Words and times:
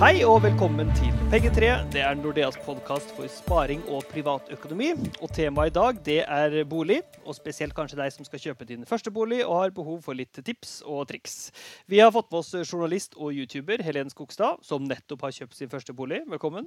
Hei 0.00 0.22
og 0.24 0.38
velkommen 0.46 0.88
til 0.96 1.12
Penge3. 1.28 1.66
Det 1.92 2.00
er 2.00 2.16
Nordeas 2.16 2.56
podkast 2.64 3.10
for 3.12 3.28
sparing 3.28 3.82
og 3.92 4.06
privatøkonomi. 4.08 4.94
Og 5.20 5.28
temaet 5.36 5.74
i 5.74 5.76
dag 5.76 6.00
det 6.06 6.16
er 6.24 6.56
bolig, 6.64 7.02
og 7.28 7.36
spesielt 7.36 7.76
kanskje 7.76 7.98
deg 8.00 8.14
som 8.14 8.24
skal 8.24 8.40
kjøpe 8.46 8.68
din 8.70 8.88
første 8.88 9.12
bolig 9.12 9.42
og 9.44 9.58
har 9.60 9.76
behov 9.76 10.00
for 10.08 10.16
litt 10.16 10.40
tips 10.40 10.78
og 10.88 11.04
triks. 11.12 11.52
Vi 11.84 12.00
har 12.00 12.14
fått 12.16 12.32
med 12.32 12.40
oss 12.40 12.56
journalist 12.64 13.12
og 13.20 13.36
youtuber 13.36 13.84
Helen 13.84 14.08
Skogstad, 14.08 14.64
som 14.64 14.88
nettopp 14.88 15.28
har 15.28 15.36
kjøpt 15.36 15.60
sin 15.60 15.72
første 15.72 15.92
bolig. 15.92 16.24
Velkommen. 16.32 16.64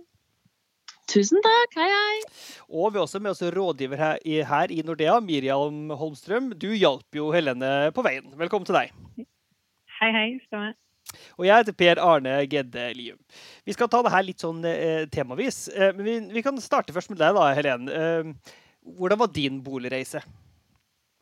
Tusen 1.10 1.42
takk. 1.42 1.74
Hei, 1.74 1.90
hei. 1.90 2.22
Og 2.70 2.94
vi 2.94 3.02
har 3.02 3.08
også 3.08 3.18
med 3.18 3.34
oss 3.34 3.42
rådgiver 3.42 3.98
her 3.98 4.78
i, 4.78 4.84
Nordea, 4.86 5.18
Miriam 5.26 5.90
Holmstrøm. 5.90 6.54
Du 6.54 6.70
hjalp 6.70 7.18
jo 7.18 7.34
Helene 7.34 7.90
på 7.98 8.06
veien. 8.06 8.30
Velkommen 8.38 8.70
til 8.70 8.78
deg. 8.78 8.94
Hei, 10.00 10.14
hei. 10.16 10.28
Stemmer. 10.48 10.78
Og 11.36 11.44
jeg 11.44 11.60
heter 11.60 11.76
Per 11.76 12.00
Arne 12.00 12.36
Gedde 12.48 12.86
Lium. 12.96 13.18
Vi 13.68 13.74
skal 13.76 13.90
ta 13.92 14.00
det 14.06 14.14
her 14.14 14.24
litt 14.24 14.44
sånn 14.44 14.62
eh, 14.68 15.10
temavis. 15.12 15.66
Eh, 15.74 15.92
men 15.98 16.06
vi, 16.06 16.14
vi, 16.38 16.44
kan 16.46 16.60
starte 16.64 16.96
først 16.96 17.12
med 17.12 17.20
deg, 17.20 17.36
da, 17.36 17.50
Helen. 17.58 17.90
Eh, 17.92 18.54
hvordan 18.96 19.20
var 19.20 19.34
din 19.36 19.58
boligreise? 19.66 20.22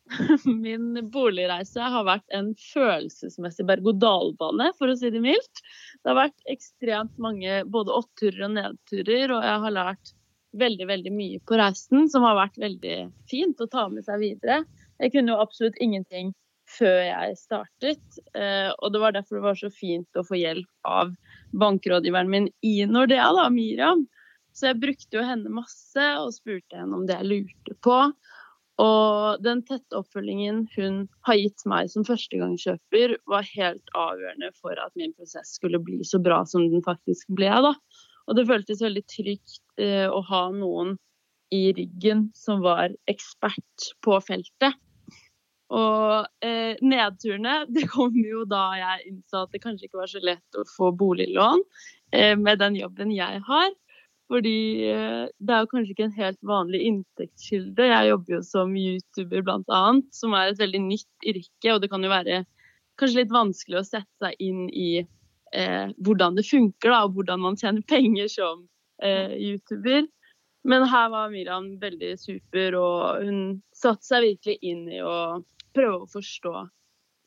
Min 0.46 1.10
boligreise 1.10 1.90
har 1.90 2.06
vært 2.06 2.38
en 2.38 2.52
følelsesmessig 2.68 3.66
berg-og-dal-bane, 3.66 4.70
for 4.78 4.92
å 4.92 4.96
si 5.00 5.10
det 5.10 5.24
mildt. 5.26 5.64
Det 5.98 6.12
har 6.12 6.20
vært 6.22 6.54
ekstremt 6.54 7.18
mange 7.18 7.64
både 7.66 7.98
oppturer 7.98 8.46
og 8.46 8.54
nedturer, 8.60 9.34
og 9.34 9.42
jeg 9.42 9.64
har 9.66 9.78
lært 9.80 10.14
veldig 10.58 10.86
veldig 10.88 11.12
mye 11.18 11.42
på 11.50 11.58
reisen, 11.58 12.06
som 12.12 12.22
har 12.24 12.38
vært 12.38 12.62
veldig 12.62 12.98
fint 13.28 13.58
å 13.60 13.68
ta 13.74 13.88
med 13.90 14.06
seg 14.06 14.22
videre. 14.22 14.62
Jeg 15.02 15.16
kunne 15.16 15.34
jo 15.34 15.42
absolutt 15.42 15.82
ingenting 15.82 16.30
før 16.68 17.00
jeg 17.06 17.36
startet. 17.40 18.20
Eh, 18.36 18.70
og 18.76 18.92
det 18.92 19.02
var 19.02 19.16
derfor 19.16 19.38
det 19.38 19.46
var 19.46 19.58
så 19.58 19.70
fint 19.72 20.18
å 20.18 20.24
få 20.26 20.38
hjelp 20.38 20.88
av 20.88 21.12
bankrådgiveren 21.58 22.32
min 22.32 22.48
i 22.66 22.80
Nordea, 22.88 23.30
da, 23.36 23.48
Miriam. 23.52 24.06
Så 24.56 24.72
jeg 24.72 24.80
brukte 24.82 25.20
jo 25.20 25.24
henne 25.24 25.52
masse 25.54 26.08
og 26.18 26.34
spurte 26.34 26.80
henne 26.80 26.96
om 26.96 27.06
det 27.08 27.18
jeg 27.20 27.30
lurte 27.30 27.78
på. 27.84 27.98
Og 28.78 29.42
den 29.42 29.64
tette 29.66 29.98
oppfølgingen 29.98 30.64
hun 30.76 31.00
har 31.26 31.38
gitt 31.38 31.64
meg 31.66 31.90
som 31.90 32.04
førstegangskjøper, 32.06 33.16
var 33.30 33.48
helt 33.56 33.94
avgjørende 33.98 34.52
for 34.58 34.78
at 34.78 34.94
min 34.98 35.14
prosess 35.18 35.56
skulle 35.58 35.80
bli 35.82 36.04
så 36.06 36.20
bra 36.22 36.44
som 36.46 36.68
den 36.70 36.84
faktisk 36.86 37.30
ble. 37.38 37.50
da. 37.50 37.74
Og 38.28 38.38
det 38.38 38.46
føltes 38.50 38.84
veldig 38.84 39.04
trygt 39.10 39.62
eh, 39.80 40.06
å 40.06 40.20
ha 40.30 40.44
noen 40.54 40.96
i 41.54 41.72
ryggen 41.72 42.28
som 42.36 42.60
var 42.62 42.92
ekspert 43.10 43.90
på 44.04 44.18
feltet. 44.26 44.76
Og 45.74 46.44
eh, 46.44 46.78
nedturene 46.80 47.60
det 47.74 47.88
kom 47.92 48.16
jo 48.16 48.44
da 48.48 48.70
jeg 48.78 49.12
innså 49.12 49.44
at 49.44 49.52
det 49.54 49.62
kanskje 49.64 49.88
ikke 49.88 50.02
var 50.02 50.12
så 50.12 50.22
lett 50.24 50.58
å 50.58 50.64
få 50.76 50.92
boliglån 50.96 51.64
eh, 52.16 52.34
med 52.40 52.62
den 52.62 52.78
jobben 52.78 53.12
jeg 53.14 53.42
har. 53.48 53.74
Fordi 54.28 54.58
eh, 54.90 55.24
det 55.40 55.54
er 55.54 55.64
jo 55.64 55.70
kanskje 55.70 55.94
ikke 55.94 56.06
en 56.08 56.18
helt 56.18 56.40
vanlig 56.44 56.82
inntektskilde. 56.90 57.88
Jeg 57.88 58.10
jobber 58.10 58.34
jo 58.36 58.40
som 58.44 58.74
YouTuber 58.76 59.44
bl.a., 59.44 59.84
som 60.12 60.36
er 60.36 60.50
et 60.50 60.60
veldig 60.60 60.82
nytt 60.84 61.28
yrke. 61.32 61.72
Og 61.74 61.80
det 61.84 61.92
kan 61.92 62.04
jo 62.04 62.12
være 62.12 62.42
kanskje 63.00 63.22
litt 63.22 63.32
vanskelig 63.32 63.80
å 63.80 63.86
sette 63.86 64.24
seg 64.24 64.36
inn 64.44 64.66
i 64.68 64.90
eh, 65.00 65.86
hvordan 66.04 66.36
det 66.36 66.44
funker, 66.48 66.92
da, 66.92 67.04
og 67.06 67.16
hvordan 67.16 67.44
man 67.44 67.56
tjener 67.60 67.84
penger 67.88 68.28
som 68.32 68.66
eh, 69.02 69.32
YouTuber. 69.36 70.04
Men 70.68 70.84
her 70.90 71.08
var 71.08 71.30
Miriam 71.32 71.70
veldig 71.80 72.12
super, 72.20 72.74
og 72.76 73.22
hun 73.24 73.38
satte 73.76 74.04
seg 74.04 74.26
virkelig 74.26 74.58
inn 74.68 74.82
i 74.92 75.00
å 75.00 75.40
prøve 75.76 76.02
å 76.02 76.10
forstå 76.12 76.52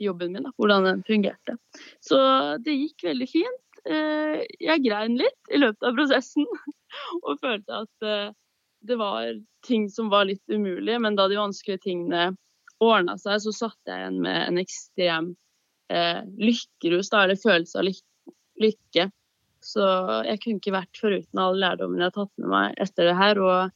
jobben 0.01 0.35
min, 0.35 0.45
da, 0.45 0.51
hvordan 0.57 0.85
den 0.85 1.01
fungerte. 1.07 1.57
Så 2.01 2.19
det 2.61 2.75
gikk 2.77 3.05
veldig 3.05 3.27
fint. 3.29 3.81
Eh, 3.89 4.43
jeg 4.61 4.83
grein 4.85 5.17
litt 5.17 5.53
i 5.53 5.57
løpet 5.57 5.87
av 5.89 5.97
prosessen 5.97 6.45
og 7.25 7.39
følte 7.41 7.81
at 7.81 8.05
eh, 8.05 8.33
det 8.85 8.97
var 8.97 9.31
ting 9.65 9.87
som 9.89 10.09
var 10.13 10.27
litt 10.29 10.43
umulige, 10.49 10.99
men 11.01 11.17
da 11.17 11.27
de 11.29 11.39
vanskelige 11.39 11.85
tingene 11.85 12.31
ordna 12.81 13.17
seg, 13.21 13.41
så 13.41 13.53
satt 13.53 13.89
jeg 13.89 14.01
igjen 14.01 14.21
med 14.25 14.37
en 14.43 14.61
ekstrem 14.61 15.31
eh, 15.93 16.21
lykkerus, 16.41 17.09
da, 17.13 17.25
eller 17.25 17.41
følelse 17.41 17.81
av 17.81 17.89
lykke. 18.61 19.09
Så 19.61 19.85
jeg 20.25 20.41
kunne 20.41 20.61
ikke 20.61 20.73
vært 20.73 20.97
foruten 20.97 21.41
all 21.41 21.59
lærdommen 21.61 22.01
jeg 22.01 22.09
har 22.09 22.17
tatt 22.17 22.33
med 22.41 22.49
meg 22.49 22.81
etter 22.81 23.11
det 23.11 23.17
her. 23.19 23.41
Og 23.45 23.71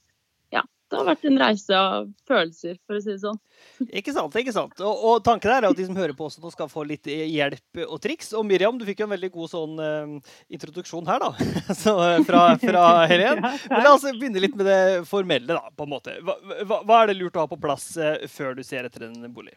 det 0.86 1.00
har 1.00 1.08
vært 1.08 1.26
en 1.26 1.40
reise 1.42 1.78
av 1.78 2.10
følelser, 2.30 2.76
for 2.86 2.98
å 2.98 3.02
si 3.02 3.10
det 3.10 3.22
sånn. 3.24 3.40
Ikke 4.00 4.14
sant. 4.14 4.36
ikke 4.38 4.54
sant. 4.54 4.78
Og, 4.86 5.02
og 5.10 5.24
tanken 5.26 5.52
er 5.52 5.66
at 5.68 5.78
de 5.78 5.88
som 5.88 5.98
hører 5.98 6.14
på 6.18 6.28
også 6.28 6.44
nå 6.44 6.52
skal 6.54 6.70
få 6.70 6.84
litt 6.86 7.08
hjelp 7.10 7.82
og 7.88 7.98
triks. 8.04 8.30
Og 8.38 8.46
Miriam, 8.46 8.78
du 8.78 8.86
fikk 8.88 9.02
jo 9.02 9.08
en 9.08 9.16
veldig 9.16 9.32
god 9.34 9.52
sånn 9.52 9.82
uh, 9.82 10.36
introduksjon 10.54 11.10
her, 11.10 11.24
da. 11.24 11.48
Så, 11.84 11.96
fra, 12.28 12.44
fra 12.62 12.86
Helen. 13.12 13.42
Men 13.42 13.82
la 13.82 13.96
oss 13.96 14.06
begynne 14.06 14.44
litt 14.44 14.58
med 14.60 14.70
det 14.70 14.82
formelle, 15.10 15.58
da, 15.58 15.74
på 15.74 15.88
en 15.88 15.94
måte. 15.96 16.20
Hva, 16.22 16.38
hva, 16.62 16.82
hva 16.86 17.02
er 17.02 17.12
det 17.12 17.18
lurt 17.20 17.40
å 17.40 17.48
ha 17.48 17.52
på 17.52 17.60
plass 17.62 17.90
uh, 17.98 18.20
før 18.32 18.54
du 18.60 18.64
ser 18.68 18.86
etter 18.88 19.10
en 19.10 19.26
bolig? 19.34 19.56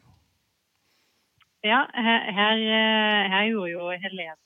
Ja, 1.67 1.83
her, 1.93 2.29
her, 2.33 2.61
eh, 2.63 3.25
her 3.33 3.49
gjorde 3.51 3.73
jo 3.73 3.89
Helene 3.91 4.37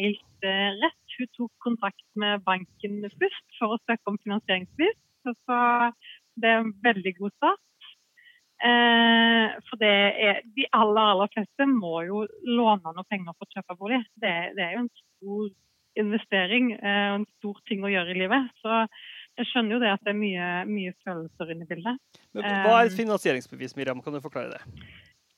helt 0.00 0.46
uh, 0.46 0.70
rett. 0.80 1.16
Hun 1.18 1.30
tok 1.36 1.52
kontakt 1.62 2.06
med 2.18 2.44
banken 2.46 3.02
først 3.20 3.58
for 3.58 3.76
å 3.76 3.82
søke 3.84 4.12
om 4.12 4.20
finansieringsbevis. 4.24 4.98
Så 5.24 5.56
det 6.40 6.48
er 6.48 6.62
en 6.62 6.72
veldig 6.84 7.12
god 7.18 7.34
start. 7.36 7.66
Eh, 8.60 9.46
for 9.70 9.80
det 9.80 9.92
er, 10.20 10.42
de 10.56 10.66
aller 10.76 11.12
aller 11.14 11.30
fleste 11.32 11.64
må 11.68 12.02
jo 12.04 12.26
låne 12.44 12.92
noe 12.92 13.08
penger 13.08 13.32
for 13.32 13.48
å 13.48 13.56
kjøpe 13.56 13.76
bolig. 13.80 14.00
Det, 14.20 14.34
det 14.56 14.64
er 14.66 14.74
jo 14.76 14.82
en 14.82 14.92
stor 15.00 15.46
investering 16.00 16.74
eh, 16.76 17.06
og 17.12 17.22
en 17.22 17.28
stor 17.38 17.62
ting 17.70 17.86
å 17.86 17.92
gjøre 17.92 18.12
i 18.12 18.20
livet. 18.20 18.50
Så 18.60 18.82
jeg 19.40 19.48
skjønner 19.48 19.76
jo 19.76 19.82
det 19.82 19.94
at 19.94 20.04
det 20.04 20.12
er 20.12 20.20
mye, 20.20 20.50
mye 20.68 20.92
følelser 21.06 21.54
inne 21.54 21.64
i 21.64 21.70
bildet. 21.70 22.20
Men 22.36 22.44
hva 22.44 22.74
er 22.82 22.90
et 22.90 22.92
eh, 22.92 22.98
finansieringsbevis, 23.00 23.76
Miriam? 23.80 24.04
Kan 24.04 24.16
du 24.16 24.20
forklare 24.24 24.58
det? 24.58 24.90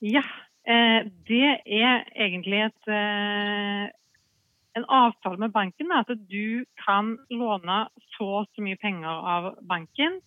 Ja, 0.03 0.25
eh, 0.67 1.07
det 1.31 1.55
er 1.63 2.03
egentlig 2.27 2.65
et 2.67 2.91
eh, 2.91 3.87
en 4.79 4.85
avtale 4.89 5.41
med 5.41 5.53
banken 5.53 5.93
er 5.93 6.05
at 6.05 6.13
du 6.29 6.65
kan 6.85 7.17
låne 7.31 7.85
så 8.17 8.29
og 8.43 8.51
så 8.55 8.65
mye 8.65 8.81
penger 8.81 9.09
av 9.37 9.49
banken. 9.69 10.21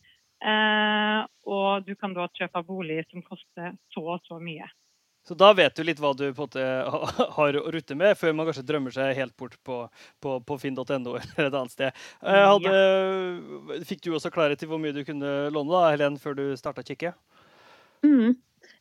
Eh, 0.46 1.22
og 1.50 1.86
du 1.88 1.96
kan 1.98 2.14
da 2.14 2.28
kjøpe 2.38 2.66
bolig 2.68 3.04
som 3.10 3.24
koster 3.26 3.78
så 3.94 4.04
og 4.16 4.26
så 4.28 4.40
mye. 4.42 4.68
Så 5.26 5.34
da 5.34 5.50
vet 5.58 5.74
du 5.74 5.82
litt 5.82 5.98
hva 5.98 6.12
du 6.14 6.28
på 6.38 6.46
en 6.46 6.46
måte 6.46 6.66
har 7.38 7.58
å 7.58 7.64
rutte 7.74 7.98
med, 7.98 8.14
før 8.20 8.36
man 8.38 8.46
kanskje 8.46 8.66
drømmer 8.68 8.94
seg 8.94 9.16
helt 9.18 9.34
bort 9.40 9.56
på, 9.66 9.80
på, 10.22 10.38
på 10.46 10.58
finn.no 10.62 10.86
eller 11.22 11.48
et 11.48 11.58
annet 11.58 11.74
sted. 11.74 12.04
Eh, 12.22 12.44
hadde, 12.46 12.76
ja. 12.76 13.80
Fikk 13.90 14.06
du 14.06 14.12
også 14.14 14.34
klarhet 14.34 14.62
til 14.62 14.70
hvor 14.70 14.82
mye 14.82 14.94
du 14.94 15.02
kunne 15.08 15.34
låne, 15.50 15.74
da, 15.74 15.88
Helen, 15.96 16.20
før 16.22 16.38
du 16.38 16.46
starta 16.60 16.86
kikket? 16.86 17.16
kikke? 17.16 17.46
Mm, 18.06 18.36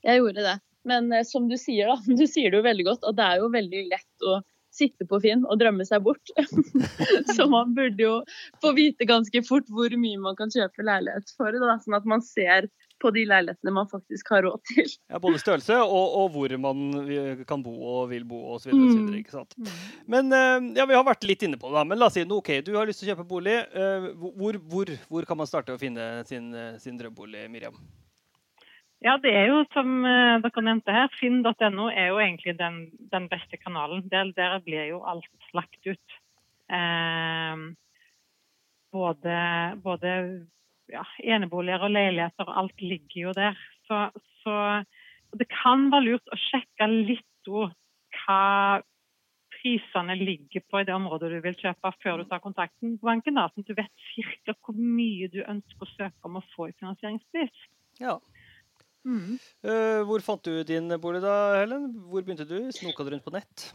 jeg 0.04 0.20
gjorde 0.20 0.44
det. 0.44 0.58
Men 0.84 1.08
eh, 1.16 1.24
som 1.24 1.48
du 1.48 1.56
sier, 1.60 1.88
da, 1.88 1.96
du 2.20 2.26
sier 2.28 2.52
det 2.52 2.60
jo 2.60 2.66
veldig 2.68 2.88
godt, 2.90 3.08
at 3.08 3.16
det 3.16 3.30
er 3.30 3.40
jo 3.40 3.48
veldig 3.54 3.86
lett 3.94 4.28
å 4.28 4.40
sitte 4.74 5.06
på 5.08 5.20
Finn 5.22 5.44
og 5.48 5.58
drømme 5.60 5.86
seg 5.86 6.04
bort. 6.04 6.32
så 7.36 7.46
man 7.50 7.74
burde 7.76 8.02
jo 8.02 8.14
få 8.62 8.74
vite 8.76 9.06
ganske 9.08 9.44
fort 9.46 9.68
hvor 9.72 9.94
mye 10.00 10.20
man 10.20 10.38
kan 10.38 10.52
kjøpe 10.52 10.86
leilighet 10.86 11.30
for, 11.36 11.54
da, 11.54 11.78
sånn 11.84 11.98
at 11.98 12.08
man 12.08 12.24
ser 12.24 12.68
på 13.02 13.10
de 13.14 13.24
leilighetene 13.28 13.74
man 13.74 13.88
faktisk 13.90 14.30
har 14.32 14.44
råd 14.46 14.62
til. 14.70 14.92
Ja, 15.12 15.20
Både 15.22 15.40
størrelse 15.42 15.80
og, 15.82 16.14
og, 16.20 16.30
hvor 16.34 16.54
man 16.62 17.42
kan 17.48 17.64
bo 17.64 17.74
og 17.74 18.08
vil 18.14 18.24
bo 18.28 18.40
osv. 18.54 18.72
Mm. 18.72 19.10
Ikke 19.20 19.34
sant? 19.34 19.56
Mm. 19.58 19.74
Men 20.16 20.38
eh, 20.38 20.70
ja, 20.80 20.88
vi 20.88 20.96
har 20.96 21.06
vært 21.06 21.26
litt 21.28 21.44
inne 21.44 21.60
på 21.60 21.72
det. 21.74 21.84
Men 21.90 22.00
la 22.00 22.08
oss 22.08 22.16
si 22.18 22.24
nå, 22.24 22.40
OK, 22.40 22.56
du 22.64 22.72
har 22.78 22.88
lyst 22.88 23.02
til 23.02 23.10
å 23.10 23.14
kjøpe 23.14 23.28
bolig. 23.28 23.58
Eh, 23.74 24.08
hvor, 24.14 24.60
hvor, 24.70 24.94
hvor 25.10 25.28
kan 25.28 25.42
man 25.42 25.50
starte 25.50 25.76
å 25.76 25.80
finne 25.80 26.24
sin, 26.28 26.48
sin 26.80 26.98
drømbolig, 27.00 27.46
Miriam? 27.52 27.76
Ja, 29.04 29.18
det 29.20 29.34
er 29.36 29.50
jo 29.50 29.60
som 29.74 29.98
eh, 30.08 30.38
dere 30.40 30.62
nevnte 30.64 30.92
her, 30.96 31.10
finn.no 31.18 31.90
er 31.92 32.06
jo 32.08 32.20
egentlig 32.22 32.54
den, 32.56 32.86
den 33.12 33.28
beste 33.28 33.58
kanalen. 33.60 34.06
Der, 34.08 34.30
der, 34.36 34.60
blir 34.64 34.86
jo 34.88 35.02
alt 35.04 35.28
lagt 35.52 35.84
ut. 35.84 36.16
Eh, 36.72 37.64
både, 38.94 39.36
både 39.84 40.14
ja, 40.88 41.04
eneboliger 41.20 41.84
og 41.84 41.92
leiligheter, 41.92 42.48
alt 42.48 42.80
ligger 42.80 43.20
jo 43.26 43.36
der. 43.36 43.60
Så, 43.84 44.08
så, 44.40 44.56
det 45.36 45.50
kan 45.52 45.90
være 45.92 46.08
lurt 46.08 46.32
å 46.32 46.40
sjekke 46.48 46.88
litt 46.88 47.28
hva 47.44 48.80
prisene 49.52 50.16
ligger 50.16 50.64
på 50.64 50.80
i 50.80 50.86
det 50.88 50.94
området 50.96 51.28
du 51.32 51.38
vil 51.44 51.56
kjøpe, 51.60 51.92
før 52.00 52.22
du 52.22 52.28
tar 52.30 52.40
kontakten 52.40 52.94
med 52.94 53.04
banken. 53.04 53.36
Da, 53.36 53.50
sånn 53.52 53.66
at 53.66 53.68
du 53.68 53.76
vet 53.76 54.46
ca. 54.48 54.56
hvor 54.64 54.80
mye 54.80 55.28
du 55.28 55.42
ønsker 55.44 55.84
å 55.84 55.92
søke 55.92 56.30
om 56.30 56.40
å 56.40 56.46
få 56.54 56.70
i 56.70 56.76
finansieringspris. 56.80 57.66
Ja. 58.00 58.16
Mm. 59.04 59.36
Uh, 59.66 60.00
hvor 60.08 60.22
fant 60.24 60.44
du 60.44 60.62
din 60.66 60.88
bolig 61.00 61.20
da, 61.24 61.34
Helen? 61.60 61.90
Hvor 62.08 62.24
begynte 62.24 62.48
du? 62.48 62.58
Snoka 62.72 63.04
du 63.04 63.12
rundt 63.12 63.26
på 63.26 63.34
nett? 63.34 63.68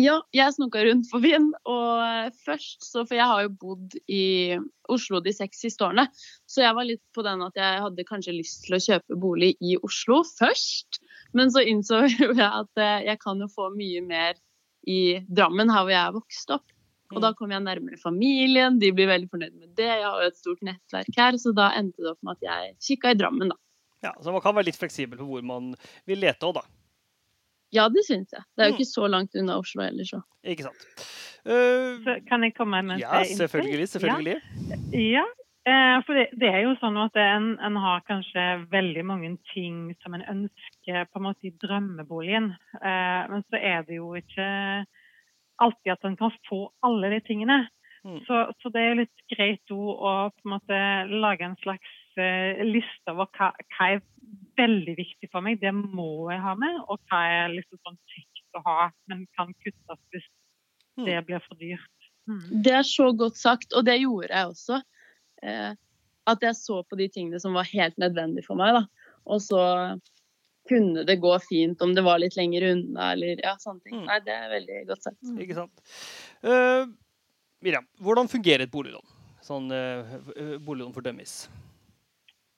Ja, 0.00 0.22
jeg 0.32 0.54
snoka 0.54 0.80
rundt 0.86 1.10
på 1.12 1.20
Finn. 1.20 1.50
Og 1.68 2.36
først 2.46 2.84
så 2.86 3.04
For 3.04 3.18
jeg 3.18 3.28
har 3.28 3.42
jo 3.44 3.52
bodd 3.60 3.96
i 4.08 4.56
Oslo 4.92 5.20
de 5.24 5.34
seks 5.36 5.60
siste 5.66 5.84
årene. 5.84 6.06
Så 6.48 6.64
jeg 6.64 6.76
var 6.76 6.88
litt 6.88 7.02
på 7.14 7.24
den 7.26 7.44
at 7.44 7.58
jeg 7.58 7.82
hadde 7.84 8.08
kanskje 8.08 8.36
lyst 8.38 8.64
til 8.66 8.76
å 8.76 8.82
kjøpe 8.82 9.18
bolig 9.20 9.52
i 9.60 9.76
Oslo 9.84 10.22
først. 10.38 11.02
Men 11.36 11.52
så 11.52 11.64
innså 11.68 12.04
jo 12.20 12.32
jeg 12.32 12.48
at 12.48 12.80
eh, 12.82 13.08
jeg 13.10 13.20
kan 13.22 13.40
jo 13.40 13.50
få 13.52 13.68
mye 13.76 14.04
mer 14.04 14.40
i 14.88 15.20
Drammen, 15.28 15.70
her 15.70 15.84
hvor 15.84 15.94
jeg 15.94 16.02
er 16.02 16.16
vokst 16.16 16.56
opp. 16.56 16.66
Og 17.12 17.20
da 17.20 17.34
kom 17.36 17.50
jeg 17.52 17.60
nærmere 17.60 17.98
familien, 18.00 18.78
de 18.80 18.88
blir 18.96 19.10
veldig 19.10 19.28
fornøyd 19.28 19.52
med 19.52 19.74
det. 19.76 19.90
Jeg 19.90 20.06
har 20.06 20.22
jo 20.22 20.30
et 20.30 20.38
stort 20.38 20.62
nettverk 20.64 21.18
her, 21.18 21.36
så 21.36 21.52
da 21.52 21.68
endte 21.76 22.00
det 22.00 22.14
opp 22.14 22.24
med 22.24 22.38
at 22.38 22.46
jeg 22.46 22.72
kikka 22.88 23.12
i 23.12 23.18
Drammen, 23.20 23.52
da. 23.52 23.58
Ja, 24.02 24.12
Så 24.20 24.32
man 24.32 24.40
kan 24.42 24.54
være 24.56 24.66
litt 24.70 24.78
fleksibel 24.78 25.18
på 25.18 25.26
hvor 25.28 25.42
man 25.46 25.74
vil 26.06 26.18
lete 26.18 26.46
òg, 26.48 26.54
da. 26.60 26.62
Ja, 27.72 27.86
det 27.88 28.02
syns 28.04 28.32
jeg. 28.34 28.42
Det 28.56 28.64
er 28.64 28.68
jo 28.68 28.74
Mm. 28.74 28.80
ikke 28.80 28.92
så 28.92 29.06
langt 29.08 29.34
unna 29.38 29.54
Oslo 29.58 29.82
ellers 29.82 30.10
òg. 30.12 30.22
Ikke 30.44 30.66
sant. 30.66 30.82
Uh, 31.46 32.02
Så 32.04 32.18
kan 32.28 32.42
jeg 32.44 32.54
komme 32.54 32.82
med 32.84 33.00
ja, 33.00 33.20
innspill? 33.22 33.38
selvfølgelig. 33.48 33.88
Selvfølgelig. 33.88 34.36
Ja, 34.92 35.24
eh, 35.66 36.02
for 36.04 36.12
det, 36.14 36.26
det 36.38 36.50
er 36.52 36.60
jo 36.66 36.74
sånn 36.82 36.98
at 37.00 37.16
en, 37.16 37.58
en 37.58 37.76
har 37.76 38.02
kanskje 38.06 38.44
veldig 38.70 39.04
mange 39.08 39.38
ting 39.54 39.94
som 40.02 40.14
en 40.14 40.22
ønsker 40.28 41.06
på 41.08 41.16
en 41.16 41.22
måte 41.30 41.48
i 41.48 41.54
drømmeboligen. 41.64 42.52
Eh, 42.82 43.22
men 43.32 43.42
så 43.48 43.56
er 43.56 43.82
det 43.88 43.96
jo 43.96 44.12
ikke 44.20 44.84
alltid 45.62 45.92
at 45.96 46.04
en 46.04 46.16
kan 46.16 46.30
få 46.48 46.66
alle 46.84 47.10
de 47.10 47.20
tingene. 47.20 47.68
Mm. 48.04 48.18
Så, 48.26 48.38
så 48.60 48.70
det 48.74 48.82
er 48.82 48.96
litt 48.98 49.24
greit 49.30 49.70
å 49.70 49.86
på 50.34 50.46
en 50.48 50.52
måte 50.56 50.78
lage 51.22 51.46
en 51.46 51.56
slags 51.62 51.92
eh, 52.18 52.62
liste 52.66 53.12
over 53.14 53.28
hva, 53.38 53.52
hva 53.76 53.88
er 53.94 54.02
veldig 54.58 54.96
viktig 54.98 55.30
for 55.30 55.44
meg, 55.44 55.60
det 55.62 55.70
må 55.74 56.30
jeg 56.32 56.42
ha 56.42 56.54
med, 56.58 56.80
og 56.88 56.98
hva 57.10 57.20
er 57.30 57.54
liksom 57.54 57.78
sånn 57.86 57.98
kjekt 58.10 58.58
å 58.58 58.64
ha, 58.66 58.78
men 59.10 59.26
kan 59.38 59.54
kuttes 59.64 60.00
hvis 60.12 60.26
Mm. 60.92 61.06
det 61.06 61.20
blir 61.24 61.40
for 61.40 61.56
dyrt. 61.56 62.08
Mm. 62.28 62.62
Det 62.62 62.72
er 62.76 62.82
så 62.84 63.06
godt 63.16 63.38
sagt, 63.40 63.72
og 63.72 63.86
det 63.86 63.94
gjorde 64.02 64.28
jeg 64.28 64.50
også. 64.50 64.82
Eh, 65.42 65.70
at 66.28 66.42
jeg 66.44 66.54
så 66.58 66.82
på 66.84 66.98
de 67.00 67.06
tingene 67.08 67.40
som 67.40 67.54
var 67.56 67.64
helt 67.70 67.96
nødvendige 67.96 68.44
for 68.44 68.60
meg, 68.60 68.74
da. 68.76 68.82
Og 69.24 69.40
så 69.40 69.62
kunne 70.68 71.06
det 71.08 71.16
gå 71.22 71.32
fint 71.48 71.80
om 71.80 71.94
det 71.96 72.04
var 72.04 72.20
litt 72.20 72.36
lenger 72.36 72.68
unna, 72.74 73.12
eller 73.14 73.40
ja, 73.40 73.54
sånne 73.56 73.80
ting. 73.86 74.02
Mm. 74.02 74.04
Nei, 74.10 74.18
det 74.26 74.36
er 74.36 74.52
veldig 74.52 74.82
godt 74.90 75.08
sagt. 75.08 75.32
Ikke 75.46 75.56
sant. 75.62 75.82
Eh, 76.44 76.84
Miriam, 77.62 77.84
hvordan 78.02 78.30
fungerer 78.30 78.66
et 78.66 78.72
boliglån? 78.72 79.04
Sånn 79.42 79.70
eh, 79.74 80.16
boliglån 80.62 80.94
for 80.94 81.04
dummies. 81.04 81.46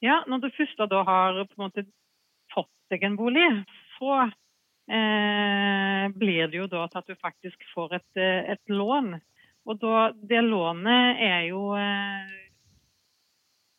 Ja, 0.04 0.22
når 0.28 0.46
du 0.46 0.48
først 0.56 0.80
da 0.80 1.02
har 1.04 1.42
på 1.44 1.58
en 1.58 1.64
måte 1.66 1.84
fått 2.52 2.72
deg 2.92 3.04
en 3.04 3.18
bolig, 3.20 3.44
så 3.98 4.14
eh, 4.24 6.06
blir 6.16 6.48
det 6.48 6.60
jo 6.62 6.68
da 6.72 6.86
til 6.88 7.02
at 7.02 7.12
du 7.12 7.20
faktisk 7.20 7.68
får 7.74 7.98
et, 8.00 8.10
eh, 8.20 8.54
et 8.56 8.72
lån. 8.72 9.14
Og 9.68 9.80
da, 9.80 10.08
det 10.16 10.40
lånet 10.44 11.20
er 11.24 11.46
jo 11.50 11.66
eh, 11.76 12.32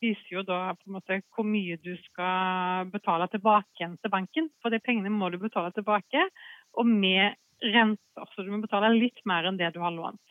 viser 0.06 0.38
jo 0.39 0.45
da 0.45 0.60
på 0.78 0.89
en 0.89 0.98
måte 1.00 1.19
hvor 1.33 1.48
mye 1.48 1.78
du 1.81 1.94
skal 2.04 2.89
betale 2.94 3.28
tilbake 3.33 3.80
igjen 3.80 3.98
til 3.98 4.13
banken. 4.13 4.50
For 4.62 4.74
de 4.74 4.81
pengene 4.83 5.13
må 5.13 5.30
du 5.33 5.39
betale 5.42 5.74
tilbake, 5.74 6.30
og 6.78 6.89
med 6.89 7.38
renter. 7.66 8.30
Så 8.33 8.45
du 8.45 8.54
må 8.54 8.62
betale 8.63 8.94
litt 8.94 9.21
mer 9.25 9.50
enn 9.50 9.57
det 9.62 9.74
du 9.75 9.81
har 9.83 9.94
lånt. 9.95 10.21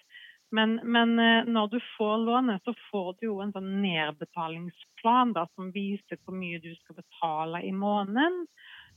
Men, 0.54 0.76
men 0.84 1.18
eh, 1.18 1.48
når 1.50 1.72
du 1.72 1.78
får 1.96 2.18
lånet, 2.22 2.62
så 2.64 2.74
får 2.90 3.16
du 3.18 3.26
jo 3.26 3.40
en 3.42 3.52
sånn 3.54 3.72
nedbetalingsplan 3.82 5.32
da, 5.34 5.48
som 5.54 5.72
viser 5.74 6.20
hvor 6.22 6.36
mye 6.38 6.60
du 6.62 6.70
skal 6.78 7.00
betale 7.00 7.62
i 7.66 7.72
måneden. 7.74 8.44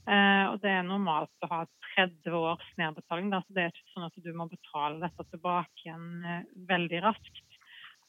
Eh, 0.07 0.45
og 0.51 0.61
det 0.63 0.71
er 0.71 0.85
normalt 0.87 1.47
å 1.47 1.49
ha 1.51 1.63
30 1.95 2.35
års 2.37 2.67
nedbetaling, 2.79 3.31
da, 3.33 3.41
så 3.43 3.55
det 3.55 3.65
er 3.65 3.73
ikke 3.73 3.95
sånn 3.95 4.05
at 4.07 4.21
du 4.23 4.29
må 4.37 4.45
betale 4.51 5.01
dette 5.01 5.25
tilbake 5.33 5.83
igjen 5.83 6.05
eh, 6.23 6.45
veldig 6.69 7.01
raskt. 7.07 7.43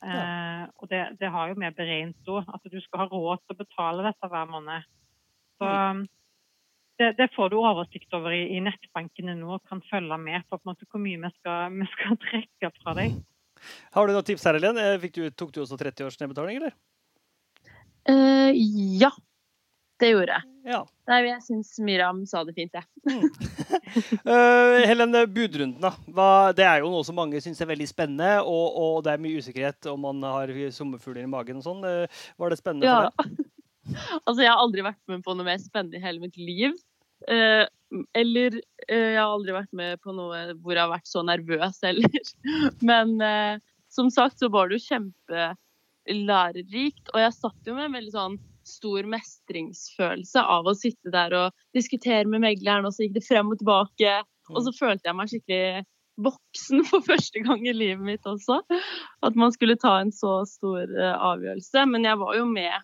Eh, 0.04 0.62
og 0.78 0.92
det, 0.92 1.00
det 1.18 1.32
har 1.34 1.50
jo 1.50 1.56
vi 1.58 1.72
beregnet 1.80 2.30
òg, 2.30 2.52
at 2.54 2.68
du 2.70 2.78
skal 2.84 3.02
ha 3.02 3.08
råd 3.10 3.42
til 3.42 3.56
å 3.56 3.62
betale 3.64 4.06
dette 4.06 4.30
hver 4.30 4.52
måned. 4.52 4.86
Så 5.58 5.72
det, 6.98 7.08
det 7.18 7.30
får 7.34 7.50
du 7.50 7.56
oversikt 7.58 8.14
over 8.14 8.34
i, 8.34 8.44
i 8.54 8.60
nettbankene 8.62 9.34
nå 9.38 9.56
og 9.56 9.66
kan 9.66 9.82
følge 9.88 10.20
med 10.22 10.46
på, 10.46 10.58
på 10.58 10.70
måte, 10.70 10.86
hvor 10.90 11.02
mye 11.02 11.18
vi 11.24 11.32
skal, 11.40 11.74
vi 11.74 11.88
skal 11.96 12.20
trekke 12.28 12.72
fra 12.78 12.94
deg. 12.98 13.18
Har 13.96 14.08
du 14.08 14.14
noen 14.14 14.26
tips 14.26 14.46
her, 14.48 14.58
Helen? 14.58 14.78
Eh, 14.82 15.08
du, 15.14 15.24
tok 15.30 15.54
du 15.54 15.62
også 15.64 15.78
30 15.80 16.08
års 16.08 16.20
nedbetaling, 16.20 16.60
eller? 16.60 16.76
Uh, 18.08 18.52
ja, 19.00 19.10
det 20.00 20.12
gjorde 20.14 20.38
jeg. 20.38 20.48
Ja. 20.68 20.82
Nei, 21.08 21.18
jeg 21.26 21.42
syns 21.46 21.70
Miriam 21.84 22.20
sa 22.28 22.42
det 22.44 22.54
fint, 22.56 22.74
jeg. 22.76 22.84
uh, 24.28 24.78
Helen, 24.84 25.16
budrunden, 25.32 25.78
da. 25.82 25.92
Hva, 26.12 26.28
det 26.56 26.66
er 26.68 26.82
jo 26.84 26.92
noe 26.92 27.04
som 27.06 27.16
mange 27.18 27.40
syns 27.44 27.60
er 27.64 27.70
veldig 27.70 27.88
spennende, 27.88 28.38
og, 28.44 28.66
og 28.80 28.98
det 29.06 29.14
er 29.14 29.22
mye 29.24 29.40
usikkerhet 29.40 29.90
om 29.92 30.04
man 30.08 30.24
har 30.24 30.52
sommerfugler 30.74 31.24
i 31.24 31.30
magen 31.30 31.62
og 31.62 31.68
sånn. 31.68 31.84
Uh, 31.84 32.24
var 32.40 32.52
det 32.52 32.60
spennende 32.60 32.88
Ja. 32.88 33.00
for 33.08 33.30
deg? 33.30 33.44
Altså, 33.88 34.42
jeg 34.42 34.50
har 34.52 34.60
aldri 34.60 34.82
vært 34.84 35.00
med 35.08 35.22
på 35.24 35.32
noe 35.32 35.46
mer 35.46 35.60
spennende 35.62 35.96
i 35.96 36.02
hele 36.02 36.20
mitt 36.20 36.34
liv. 36.36 36.74
Uh, 37.24 37.64
eller 38.12 38.58
eh, 38.58 38.77
jeg 38.88 39.18
har 39.18 39.28
aldri 39.28 39.52
vært 39.52 39.72
med 39.76 40.00
på 40.04 40.12
noe 40.16 40.54
hvor 40.62 40.74
jeg 40.74 40.84
har 40.84 40.94
vært 40.94 41.10
så 41.10 41.22
nervøs 41.26 41.76
heller. 41.84 42.20
Men 42.90 43.20
eh, 43.24 43.54
som 43.92 44.10
sagt 44.12 44.38
så 44.40 44.46
var 44.52 44.68
det 44.68 44.74
jo 44.78 44.86
kjempelærerikt. 44.88 47.06
Og 47.12 47.18
jeg 47.20 47.32
satt 47.36 47.62
jo 47.68 47.74
med 47.76 47.84
en 47.88 47.96
veldig 47.98 48.14
sånn 48.14 48.36
stor 48.68 49.02
mestringsfølelse 49.08 50.40
av 50.56 50.64
å 50.68 50.76
sitte 50.76 51.08
der 51.12 51.30
og 51.36 51.46
diskutere 51.76 52.26
med 52.28 52.40
megleren, 52.44 52.84
og 52.84 52.92
så 52.92 53.02
gikk 53.06 53.16
det 53.16 53.28
frem 53.28 53.52
og 53.52 53.58
tilbake. 53.60 54.12
Og 54.52 54.60
så 54.64 54.70
følte 54.76 55.06
jeg 55.08 55.16
meg 55.16 55.30
skikkelig 55.32 55.84
voksen 56.18 56.82
for 56.88 57.04
første 57.06 57.40
gang 57.44 57.66
i 57.66 57.76
livet 57.76 58.04
mitt 58.04 58.26
også. 58.28 58.60
At 59.24 59.34
man 59.38 59.52
skulle 59.54 59.78
ta 59.80 59.98
en 60.02 60.12
så 60.14 60.42
stor 60.48 60.84
eh, 60.84 61.14
avgjørelse. 61.14 61.86
Men 61.92 62.04
jeg 62.08 62.20
var 62.20 62.36
jo 62.38 62.46
med 62.50 62.76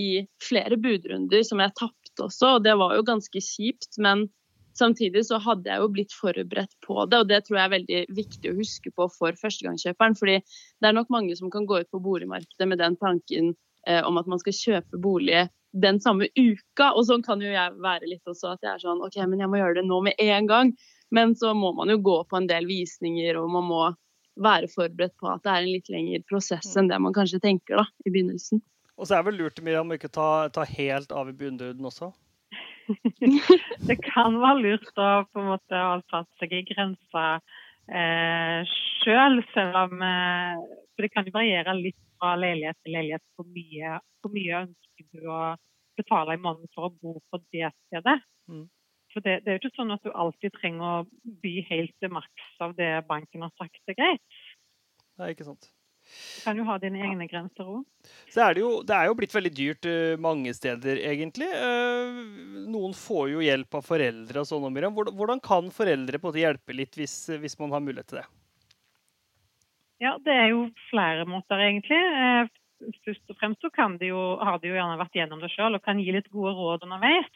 i 0.00 0.26
flere 0.42 0.76
budrunder 0.82 1.44
som 1.46 1.60
jeg 1.62 1.76
tapte 1.78 2.24
også, 2.24 2.56
og 2.56 2.64
det 2.66 2.74
var 2.78 2.96
jo 2.96 3.06
ganske 3.06 3.40
kjipt. 3.42 3.92
Men 4.02 4.26
samtidig 4.78 5.24
så 5.28 5.38
hadde 5.42 5.70
jeg 5.70 5.82
jo 5.82 5.90
blitt 5.92 6.14
forberedt 6.14 6.74
på 6.84 7.04
det, 7.10 7.20
og 7.22 7.28
det 7.30 7.42
tror 7.46 7.58
jeg 7.58 7.64
er 7.64 7.74
veldig 7.74 8.00
viktig 8.16 8.52
å 8.52 8.56
huske 8.58 8.92
på 8.94 9.08
for 9.16 9.36
førstegangskjøperen. 9.40 10.16
fordi 10.18 10.38
det 10.40 10.88
er 10.88 10.96
nok 10.96 11.12
mange 11.14 11.36
som 11.36 11.50
kan 11.50 11.66
gå 11.66 11.80
ut 11.82 11.90
på 11.90 12.02
boligmarkedet 12.02 12.68
med 12.68 12.82
den 12.82 12.96
tanken 12.96 13.54
eh, 13.86 14.02
om 14.04 14.18
at 14.18 14.26
man 14.30 14.42
skal 14.42 14.58
kjøpe 14.58 15.00
bolig 15.00 15.46
den 15.74 16.00
samme 16.00 16.28
uka. 16.36 16.92
Og 16.94 17.06
sånn 17.08 17.24
kan 17.26 17.42
jo 17.42 17.50
jeg 17.50 17.78
være 17.82 18.10
litt 18.10 18.26
også, 18.30 18.54
at 18.54 18.62
jeg 18.62 18.72
er 18.74 18.82
sånn 18.82 19.02
OK, 19.04 19.18
men 19.26 19.42
jeg 19.42 19.50
må 19.50 19.60
gjøre 19.60 19.80
det 19.80 19.88
nå 19.88 20.00
med 20.06 20.18
en 20.22 20.50
gang. 20.50 20.74
Men 21.14 21.34
så 21.38 21.54
må 21.54 21.72
man 21.76 21.90
jo 21.92 22.00
gå 22.02 22.20
på 22.30 22.38
en 22.38 22.48
del 22.50 22.66
visninger, 22.66 23.38
og 23.38 23.50
man 23.52 23.66
må 23.68 23.82
være 24.42 24.70
forberedt 24.70 25.14
på 25.20 25.28
at 25.30 25.44
det 25.44 25.50
er 25.52 25.62
en 25.62 25.70
litt 25.70 25.90
lengre 25.92 26.22
prosess 26.26 26.72
enn 26.78 26.88
det 26.90 26.98
man 27.02 27.14
kanskje 27.14 27.42
tenker 27.42 27.78
da, 27.78 27.84
i 28.02 28.10
begynnelsen. 28.10 28.62
Og 28.98 29.06
så 29.06 29.16
er 29.16 29.22
det 29.22 29.30
vel 29.30 29.40
lurt 29.42 29.60
Miriam, 29.62 29.90
å 29.90 29.98
ikke 29.98 30.10
ta, 30.10 30.48
ta 30.54 30.66
helt 30.66 31.14
av 31.14 31.30
i 31.30 31.36
bunnrunden 31.38 31.86
også? 31.86 32.10
Det 33.88 33.96
kan 34.04 34.38
være 34.40 34.62
lurt 34.62 35.00
å 35.00 35.10
på 35.30 35.42
en 35.42 35.50
måte 35.52 35.82
satt 36.12 36.28
seg 36.40 36.52
i 36.52 36.64
grensa 36.68 37.24
eh, 37.88 38.72
sjøl, 39.02 39.40
selv 39.54 39.78
om 39.86 40.04
eh, 40.04 40.64
For 40.94 41.06
det 41.06 41.12
kan 41.14 41.28
jo 41.28 41.36
variere 41.36 41.76
litt 41.78 42.00
fra 42.18 42.34
leilighet 42.38 42.78
til 42.82 42.96
leilighet 42.96 43.24
hvor 43.34 43.48
mye, 43.50 43.98
hvor 44.22 44.34
mye 44.34 44.62
ønsker 44.66 45.08
du 45.12 45.28
å 45.28 45.42
betale 45.98 46.36
i 46.36 46.42
måneden 46.42 46.70
for 46.74 46.88
å 46.88 46.94
bo 46.94 47.18
på 47.30 47.40
det 47.54 47.70
stedet. 47.86 48.18
Mm. 48.50 48.66
For 49.14 49.22
det, 49.22 49.38
det 49.44 49.52
er 49.52 49.58
jo 49.58 49.62
ikke 49.62 49.78
sånn 49.78 49.94
at 49.94 50.02
du 50.02 50.10
alltid 50.10 50.54
trenger 50.56 50.84
å 50.84 51.38
by 51.42 51.54
helt 51.68 51.94
til 52.02 52.10
maks 52.14 52.46
av 52.64 52.74
det 52.78 52.92
banken 53.10 53.46
har 53.46 53.54
sagt 53.60 53.92
er 53.92 53.98
greit. 53.98 54.40
Nei, 55.20 55.30
ikke 55.34 55.46
sant. 55.46 55.70
Du 56.14 56.44
kan 56.44 56.58
jo 56.58 56.66
ha 56.68 56.76
dine 56.82 57.00
egne 57.04 57.26
grenser 57.30 57.68
òg. 57.68 57.82
Så 58.32 58.42
er 58.44 58.56
det, 58.56 58.62
jo, 58.64 58.70
det 58.86 58.96
er 58.96 59.08
jo 59.08 59.16
blitt 59.18 59.34
veldig 59.34 59.52
dyrt 59.56 59.88
eh, 59.88 60.14
mange 60.20 60.52
steder, 60.56 61.00
egentlig. 61.10 61.48
Eh, 61.48 62.18
noen 62.70 62.94
får 62.96 63.30
jo 63.32 63.44
hjelp 63.44 63.78
av 63.78 63.86
foreldre 63.86 64.42
og 64.42 64.48
sånn. 64.48 64.66
Miriam. 64.74 64.94
Hvordan, 64.94 65.42
kan 65.44 65.70
foreldre 65.74 66.20
på 66.20 66.28
en 66.28 66.32
måte 66.32 66.42
hjelpe 66.42 66.76
litt 66.76 66.98
hvis, 66.98 67.16
hvis 67.40 67.56
man 67.62 67.74
har 67.74 67.84
mulighet 67.84 68.12
til 68.12 68.20
det? 68.20 68.26
Ja, 70.02 70.16
det 70.20 70.34
er 70.36 70.52
jo 70.52 70.66
flere 70.90 71.26
måter, 71.28 71.62
egentlig. 71.70 71.98
Eh, 71.98 72.52
Først 73.06 73.30
og 73.32 73.38
fremst 73.38 73.62
så 73.64 73.70
kan 73.72 73.94
de 73.96 74.10
jo, 74.10 74.20
har 74.44 74.58
de 74.60 74.68
jo 74.68 74.74
gjerne 74.74 74.98
vært 75.00 75.14
gjennom 75.16 75.40
det 75.40 75.48
sjøl 75.54 75.78
og 75.78 75.84
kan 75.86 76.00
gi 76.02 76.12
litt 76.12 76.26
gode 76.34 76.50
råd 76.58 76.82
underveis. 76.84 77.30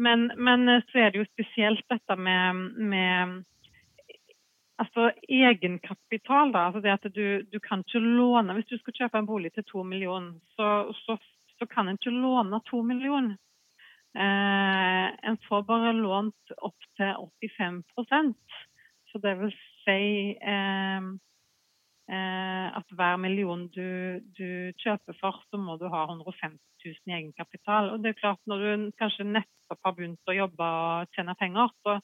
Men, 0.00 0.22
men 0.38 0.70
så 0.88 1.02
er 1.02 1.12
det 1.12 1.20
jo 1.20 1.26
spesielt 1.26 1.82
dette 1.92 2.16
med, 2.16 2.62
med 2.78 3.34
altså 4.78 5.10
egenkapital. 5.28 6.52
da, 6.52 6.66
altså 6.68 6.80
det 6.80 6.94
at 6.94 7.10
du, 7.14 7.42
du 7.52 7.58
kan 7.58 7.82
ikke 7.84 8.00
låne 8.00 8.54
Hvis 8.54 8.70
du 8.70 8.78
skal 8.78 8.96
kjøpe 9.00 9.18
en 9.18 9.26
bolig 9.26 9.52
til 9.52 9.64
to 9.64 9.82
millioner, 9.82 10.38
så, 10.56 10.92
så, 11.04 11.18
så 11.58 11.66
kan 11.66 11.88
en 11.88 11.98
ikke 12.00 12.14
låne 12.14 12.60
to 12.70 12.82
millioner. 12.82 13.36
Eh, 14.16 15.06
en 15.28 15.36
får 15.48 15.62
bare 15.68 15.92
lånt 15.92 16.52
opp 16.64 16.86
til 16.96 17.26
85% 17.52 18.32
Så 19.12 19.20
det 19.22 19.34
vil 19.38 19.52
si 19.84 20.32
eh, 20.32 21.10
eh, 22.08 22.68
at 22.80 22.96
hver 22.96 23.20
million 23.20 23.66
du, 23.68 24.18
du 24.38 24.72
kjøper 24.80 25.16
for, 25.20 25.42
så 25.50 25.60
må 25.60 25.76
du 25.76 25.86
ha 25.92 26.06
150 26.08 26.56
000 26.84 27.12
i 27.12 27.16
egenkapital. 27.18 27.92
Og 27.92 28.02
det 28.02 28.14
er 28.14 28.20
klart, 28.22 28.40
når 28.46 28.64
du 28.64 28.90
kanskje 28.98 29.28
nettopp 29.28 29.84
har 29.84 29.96
begynt 29.96 30.32
å 30.32 30.36
jobbe 30.36 30.72
og 30.80 31.14
tjene 31.16 31.36
penger, 31.38 31.72
så, 31.84 31.98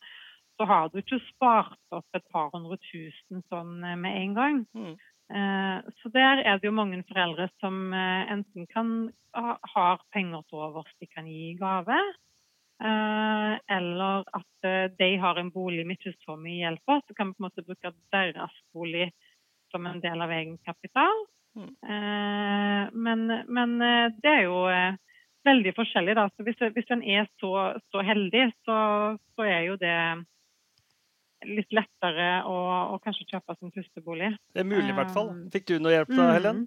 så 0.56 0.66
har 0.68 0.90
du 0.90 1.00
ikke 1.00 1.20
spart 1.28 1.78
opp 1.94 2.16
et 2.16 2.26
par 2.32 2.52
hundre 2.54 2.78
tusen 2.86 3.42
sånn 3.50 3.82
eh, 3.84 3.98
med 3.98 4.18
en 4.20 4.36
gang. 4.38 4.60
Mm. 4.76 4.94
Eh, 5.34 5.92
Så 6.00 6.12
der 6.14 6.42
er 6.44 6.60
det 6.60 6.68
jo 6.68 6.76
mange 6.76 7.00
foreldre 7.08 7.48
som 7.62 7.92
eh, 7.92 8.32
enten 8.32 8.68
kan 8.70 8.92
ha, 9.34 9.56
har 9.74 10.04
penger 10.14 10.44
til 10.48 10.66
overs 10.68 10.92
de 11.00 11.10
kan 11.10 11.26
gi 11.30 11.50
i 11.52 11.58
gave, 11.58 11.98
eller 12.84 14.24
at 14.34 14.66
de 14.98 15.06
har 15.22 15.38
en 15.38 15.50
bolig 15.54 15.84
vi 15.86 15.94
ikke 15.94 16.10
så 16.26 16.34
mye 16.36 16.58
hjelp 16.58 16.90
av, 16.90 17.04
så 17.06 17.14
kan 17.14 17.28
vi 17.30 17.36
på 17.36 17.40
en 17.40 17.46
måte 17.46 17.62
bruke 17.64 17.92
deres 18.12 18.56
bolig 18.74 19.06
som 19.70 19.86
en 19.86 20.02
del 20.02 20.20
av 20.20 20.32
egenkapital. 20.34 21.22
Mm. 21.54 21.70
Men, 23.06 23.22
men 23.46 23.76
det 24.18 24.32
er 24.32 24.42
jo 24.50 24.58
veldig 25.48 25.72
forskjellig. 25.76 26.16
Da. 26.18 26.26
Så 26.34 26.46
hvis, 26.46 26.60
hvis 26.76 26.92
en 26.94 27.02
er 27.02 27.28
så, 27.40 27.52
så 27.92 28.04
heldig, 28.04 28.46
så, 28.66 28.78
så, 29.36 29.46
er 29.46 29.60
jo 29.68 29.76
det 29.80 29.96
litt 31.48 31.74
lettere 31.74 32.28
å, 32.48 32.54
å, 32.94 33.00
kanskje 33.04 33.28
kjøpe 33.32 33.56
sin 33.58 33.72
første 33.74 34.04
bolig. 34.04 34.30
Det 34.54 34.62
er 34.64 34.68
mulig, 34.68 34.90
i 34.92 34.96
hvert 34.96 35.12
fall. 35.14 35.32
Fikk 35.54 35.68
du 35.70 35.76
noe 35.78 35.94
hjelp 35.94 36.14
da, 36.14 36.30
Helen? 36.36 36.64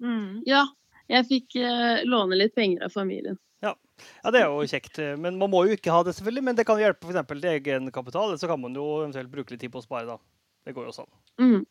Mm. 0.00 0.10
Mm. 0.10 0.34
Ja, 0.48 0.64
jeg 1.10 1.28
fikk 1.28 1.56
eh, 1.60 2.02
låne 2.08 2.38
litt 2.38 2.54
penger 2.56 2.86
av 2.86 2.94
familien. 2.94 3.38
Ja. 3.60 3.74
ja. 4.22 4.32
det 4.32 4.42
er 4.42 4.48
jo 4.48 4.68
kjekt. 4.70 5.00
Men 5.20 5.38
man 5.40 5.52
må 5.52 5.64
jo 5.68 5.76
ikke 5.76 5.92
ha 5.94 6.04
det, 6.06 6.16
selvfølgelig. 6.16 6.46
Men 6.48 6.60
det 6.60 6.66
kan 6.68 6.80
hjelpe 6.80 7.08
f.eks. 7.08 7.26
til 7.28 7.50
egenkapital. 7.52 8.36
Så 8.40 8.50
kan 8.50 8.60
man 8.62 8.76
jo 8.76 8.86
eventuelt 9.02 9.32
bruke 9.32 9.54
litt 9.54 9.64
tid 9.64 9.74
på 9.74 9.82
å 9.82 9.86
spare, 9.86 10.08
da. 10.08 10.18
Det 10.66 10.76
går 10.76 10.90
jo 10.90 10.96
sånn. 10.96 11.12
Mm. 11.40 11.62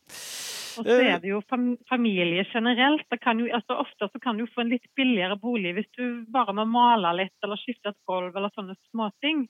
Og 0.80 0.88
så 0.88 0.96
er 1.04 1.20
det 1.22 1.32
jo 1.32 1.40
familie 1.50 2.46
generelt. 2.50 3.06
Jo, 3.12 3.48
altså 3.58 3.80
ofte 3.82 4.10
så 4.12 4.22
kan 4.24 4.38
du 4.40 4.46
få 4.50 4.64
en 4.64 4.74
litt 4.74 4.88
billigere 4.98 5.38
bolig 5.42 5.76
hvis 5.78 5.90
du 5.98 6.04
bare 6.32 6.56
må 6.56 6.66
male 6.70 7.12
litt 7.18 7.46
eller 7.46 7.60
skifte 7.60 7.92
et 7.92 8.00
gulv 8.10 8.36
eller 8.36 8.54
sånne 8.56 8.78
småting. 8.92 9.48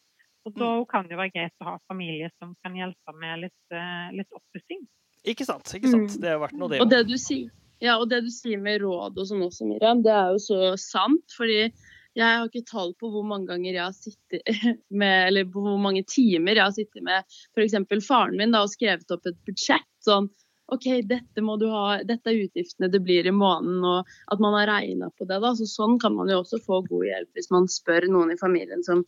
Og 0.50 0.58
da 0.58 0.72
mm. 0.80 0.88
kan 0.90 1.08
det 1.08 1.16
jo 1.16 1.22
være 1.22 1.36
greit 1.36 1.64
å 1.64 1.70
ha 1.70 1.76
familie 1.92 2.32
som 2.38 2.56
kan 2.66 2.76
hjelpe 2.78 3.16
med 3.22 3.46
litt, 3.46 3.62
uh, 3.76 4.10
litt 4.16 4.30
oppussing. 4.36 4.84
Ikke 5.30 5.46
sant. 5.48 5.70
ikke 5.76 5.92
sant. 5.92 6.16
Mm. 6.16 6.24
Det 6.24 6.34
har 6.34 6.42
vært 6.42 6.58
noe, 6.58 6.72
det. 6.72 6.82
Og 6.84 6.92
det 6.92 7.04
du 7.10 7.16
sier, 7.20 7.52
ja, 7.84 8.00
og 8.00 8.10
det 8.12 8.24
du 8.26 8.32
sier 8.34 8.60
med 8.62 8.82
råd 8.84 9.20
og 9.20 9.30
sånn 9.30 9.46
også, 9.46 9.68
Miriam, 9.70 10.04
det 10.04 10.14
er 10.16 10.36
jo 10.36 10.44
så 10.44 10.60
sant. 10.82 11.38
fordi 11.38 11.70
jeg 12.18 12.26
har 12.26 12.48
ikke 12.48 12.66
tall 12.68 12.92
på 13.00 13.12
hvor 13.14 13.24
mange 13.28 13.48
ganger 13.52 13.72
jeg 13.76 13.84
har 13.84 13.96
sittet 13.96 14.62
med, 15.02 15.28
eller 15.30 15.48
hvor 15.54 15.78
mange 15.80 16.04
timer 16.10 16.58
jeg 16.58 16.66
har 16.66 16.76
sittet 16.76 17.06
med 17.06 17.40
f.eks. 17.56 18.08
faren 18.08 18.38
min 18.40 18.56
da, 18.56 18.66
og 18.66 18.74
skrevet 18.74 19.16
opp 19.16 19.30
et 19.30 19.40
budsjett. 19.48 19.90
sånn 20.06 20.30
OK, 20.70 20.86
dette 21.10 21.42
må 21.42 21.56
du 21.58 21.66
ha, 21.72 21.98
dette 22.06 22.30
er 22.30 22.44
utgiftene 22.44 22.92
det 22.94 23.02
blir 23.02 23.26
i 23.26 23.34
måneden, 23.34 23.82
og 23.82 24.10
at 24.30 24.42
man 24.44 24.54
har 24.54 24.70
regna 24.70 25.10
på 25.18 25.26
det. 25.26 25.40
da, 25.42 25.54
så 25.58 25.66
Sånn 25.66 25.98
kan 26.02 26.14
man 26.14 26.30
jo 26.30 26.44
også 26.44 26.60
få 26.62 26.84
god 26.86 27.08
hjelp 27.08 27.40
hvis 27.40 27.50
man 27.54 27.66
spør 27.72 28.06
noen 28.12 28.36
i 28.36 28.38
familien 28.38 28.86
som 28.86 29.02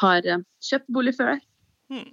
har 0.00 0.26
eh, 0.26 0.42
kjøpt 0.64 0.90
bolig 0.92 1.14
før. 1.18 1.38
Hmm. 1.92 2.10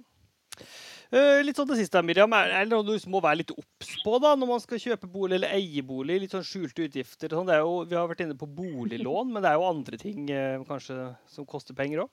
Uh, 1.10 1.40
litt 1.42 1.58
sånn 1.58 1.66
det 1.72 1.80
siste, 1.80 2.02
Miriam. 2.06 2.32
Er 2.38 2.62
det 2.62 2.70
noe 2.70 2.86
du 2.86 3.10
må 3.10 3.22
være 3.24 3.40
litt 3.40 3.52
obs 3.54 3.94
på 4.04 4.18
da, 4.22 4.36
når 4.38 4.50
man 4.52 4.62
skal 4.62 4.82
kjøpe 4.82 5.10
bolig 5.10 5.40
eller 5.40 5.56
eie 5.56 5.82
bolig? 5.82 6.20
Litt 6.22 6.36
sånn 6.36 6.46
skjulte 6.46 6.86
utgifter. 6.86 7.34
Sånn. 7.34 7.50
Jo, 7.50 7.80
vi 7.88 7.98
har 7.98 8.06
vært 8.10 8.22
inne 8.26 8.38
på 8.38 8.46
boliglån, 8.46 9.32
men 9.32 9.42
det 9.42 9.50
er 9.50 9.58
jo 9.58 9.70
andre 9.70 10.00
ting 10.00 10.30
uh, 10.30 10.62
kanskje 10.68 11.10
som 11.32 11.48
koster 11.48 11.78
penger 11.78 12.04
òg? 12.06 12.12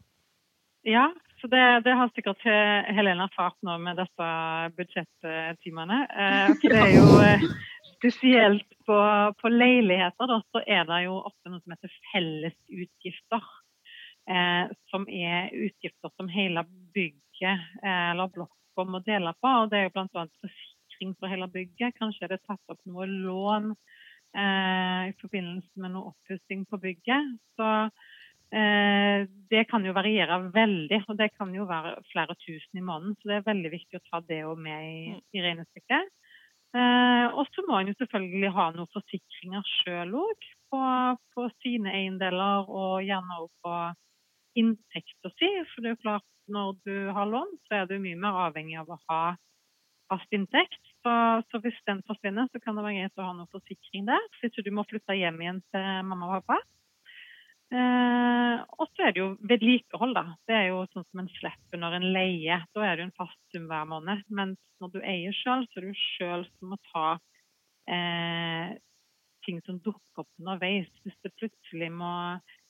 Ja, 0.88 1.10
så 1.42 1.50
det, 1.52 1.62
det, 1.86 1.94
har 2.00 2.10
sikkert 2.16 2.44
Helene 2.96 3.26
erfart 3.28 3.58
nå 3.66 3.76
med 3.82 3.98
disse 4.00 4.28
budsjettimene. 4.78 5.98
Eh, 6.08 6.54
for 6.62 6.74
det 6.74 6.80
er 6.80 6.94
jo 6.96 7.18
eh, 7.26 7.44
spesielt 7.98 8.68
på, 8.88 8.98
på 9.42 9.52
leiligheter, 9.52 10.30
da, 10.32 10.40
så 10.54 10.64
er 10.64 10.88
det 10.90 11.02
jo 11.06 11.18
ofte 11.20 11.52
noe 11.52 11.62
som 11.62 11.76
heter 11.76 11.94
fellesutgifter. 12.14 13.50
Eh, 14.28 14.74
som 14.92 15.08
er 15.08 15.54
utgifter 15.56 16.12
som 16.16 16.28
hele 16.28 16.66
bygget 16.96 17.62
eh, 17.84 18.10
eller 18.12 18.34
blokka 18.34 18.86
må 18.88 19.00
dele 19.06 19.32
på. 19.40 19.54
og 19.64 19.72
Det 19.72 19.80
er 19.80 19.88
jo 19.88 19.96
bl.a. 19.96 20.26
forsikring 20.44 21.16
for 21.20 21.32
hele 21.32 21.48
bygget. 21.52 21.96
Kanskje 22.00 22.28
er 22.28 22.36
det 22.36 22.44
tatt 22.44 22.74
opp 22.74 22.82
noe 22.90 23.08
lån 23.08 23.72
eh, 23.72 25.02
i 25.12 25.16
forbindelse 25.22 25.84
med 25.84 25.96
noe 25.96 26.12
oppussing 26.12 26.68
på 26.68 26.82
bygget. 26.84 27.38
Så 27.56 27.72
Eh, 28.48 29.28
det 29.52 29.66
kan 29.68 29.84
jo 29.84 29.92
variere 29.92 30.38
veldig, 30.56 31.02
og 31.12 31.18
det 31.20 31.34
kan 31.36 31.52
jo 31.56 31.66
være 31.68 31.98
flere 32.14 32.36
tusen 32.46 32.80
i 32.80 32.84
måneden. 32.84 33.18
Så 33.20 33.28
det 33.28 33.36
er 33.40 33.50
veldig 33.50 33.72
viktig 33.74 34.00
å 34.00 34.06
ta 34.08 34.22
det 34.24 34.40
med 34.56 34.86
i, 34.88 35.02
mm. 35.12 35.24
i 35.36 35.44
regnestykket. 35.44 36.14
Eh, 36.78 37.26
og 37.34 37.48
så 37.52 37.64
må 37.68 37.80
en 37.80 37.92
jo 37.92 37.98
selvfølgelig 38.00 38.54
ha 38.56 38.70
noen 38.76 38.92
forsikringer 38.96 39.68
sjøl 39.82 40.16
òg 40.22 40.48
på, 40.72 40.82
på, 41.36 41.48
sine 41.64 41.92
eiendeler, 41.92 42.68
og 42.72 43.04
gjerne 43.04 43.42
òg 43.44 43.52
på 43.64 43.76
inntekta 44.60 45.32
si. 45.36 45.50
For 45.74 45.84
det 45.84 45.92
er 45.92 45.98
jo 45.98 46.06
klart, 46.06 46.28
når 46.52 46.78
du 46.88 46.96
har 47.16 47.30
lån, 47.30 47.58
så 47.68 47.82
er 47.82 47.90
du 47.90 47.98
mye 48.02 48.20
mer 48.20 48.40
avhengig 48.48 48.80
av 48.82 48.94
å 48.94 49.00
ha 49.10 49.22
fast 50.12 50.34
inntekt. 50.36 50.80
Så, 51.04 51.14
så 51.52 51.62
hvis 51.64 51.78
den 51.90 52.02
forsvinner, 52.08 52.48
så 52.52 52.62
kan 52.64 52.78
det 52.78 52.86
være 52.86 53.02
greit 53.02 53.22
å 53.22 53.28
ha 53.28 53.36
noe 53.36 53.52
forsikring 53.54 54.08
der. 54.08 54.32
Hvis 54.40 54.58
du 54.64 54.72
må 54.76 54.88
flytte 54.88 55.18
hjem 55.18 55.40
igjen 55.44 55.62
til 55.74 55.88
mamma 56.08 56.30
og 56.30 56.48
pappa. 56.48 56.62
Eh, 57.68 58.60
og 58.80 58.88
så 58.96 59.10
er 59.10 59.14
det 59.16 59.20
jo 59.20 59.32
vedlikehold, 59.50 60.14
da. 60.16 60.38
Det 60.48 60.56
er 60.56 60.70
jo 60.70 60.86
sånn 60.94 61.04
som 61.10 61.22
en 61.24 61.32
slipper 61.36 61.80
under 61.80 61.98
en 61.98 62.10
leie. 62.16 62.62
Da 62.76 62.86
er 62.86 62.96
det 62.96 63.04
jo 63.04 63.08
en 63.10 63.18
fast 63.20 63.40
sum 63.52 63.68
hver 63.68 63.90
måned. 63.92 64.24
Mens 64.32 64.60
når 64.82 64.94
du 64.94 65.00
eier 65.02 65.36
sjøl, 65.36 65.66
så 65.68 65.80
er 65.80 65.88
det 65.88 65.92
jo 65.92 66.06
sjøl 66.06 66.46
som 66.54 66.72
må 66.72 66.80
ta 66.94 67.08
eh, 67.92 68.78
ting 69.48 69.60
som 69.68 69.82
dukker 69.84 70.24
opp 70.24 70.32
underveis. 70.40 70.88
Hvis 71.04 71.20
det 71.26 71.36
plutselig 71.40 71.92
må 71.92 72.14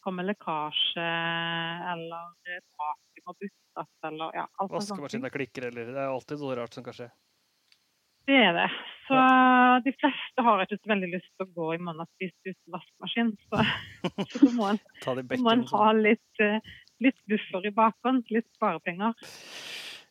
komme 0.07 0.25
lekkasje, 0.25 1.05
eller 1.93 2.33
taket 2.47 3.27
må 3.27 3.37
byttes, 3.37 3.93
eller 4.09 4.35
ja, 4.39 4.47
alt 4.47 4.71
sånt. 4.71 4.79
Vaskemaskinen 4.79 5.33
klikker, 5.33 5.69
eller 5.71 5.91
Det 5.91 6.03
er 6.03 6.11
alltid 6.11 6.43
noe 6.43 6.59
rart 6.59 6.77
som 6.77 6.87
kan 6.87 6.95
skje. 6.95 7.11
Det 8.27 8.35
er 8.35 8.51
det. 8.55 8.67
Så 9.07 9.19
de 9.85 9.93
fleste 9.95 10.43
har 10.43 10.61
ikke 10.63 10.77
så 10.81 10.91
veldig 10.91 11.09
lyst 11.13 11.29
til 11.31 11.45
å 11.45 11.53
gå 11.55 11.67
i 11.77 11.79
månedsvis 11.79 12.33
uten 12.43 12.73
vaskemaskin. 12.75 13.29
Så, 13.47 13.61
så 14.33 14.49
må 14.57 14.73
en, 14.73 14.81
må 15.39 15.53
en 15.53 15.63
ha 15.71 15.85
litt, 15.95 16.43
eh, 16.43 16.59
litt, 17.03 17.19
buffer 17.31 17.69
i 17.69 17.71
bakhånd, 17.77 18.27
litt 18.35 18.49
sparepenger. 18.57 19.15